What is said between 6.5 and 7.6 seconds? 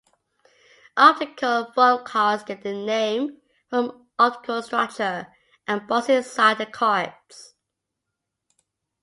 the cards.